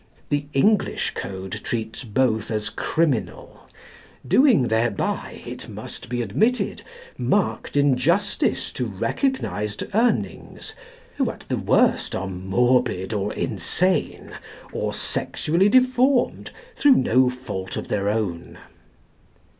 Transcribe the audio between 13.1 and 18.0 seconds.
or insane, or sexually deformed, through no fault of